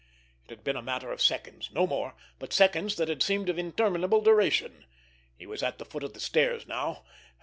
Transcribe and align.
It 0.45 0.49
had 0.49 0.63
been 0.63 0.75
a 0.75 0.81
matter 0.81 1.11
of 1.11 1.21
seconds, 1.21 1.69
no 1.71 1.85
more; 1.85 2.15
but 2.39 2.51
seconds 2.51 2.95
that 2.95 3.07
had 3.07 3.21
seemed 3.21 3.49
of 3.49 3.59
interminable 3.59 4.21
duration. 4.21 4.87
He 5.37 5.45
was 5.45 5.61
at 5.61 5.77
the 5.77 5.85
foot 5.85 6.03
of 6.03 6.13
the 6.15 6.19
stairs 6.19 6.65
now. 6.65 7.03